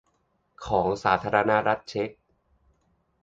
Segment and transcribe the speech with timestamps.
[0.65, 2.11] ของสาธารณรัฐเชก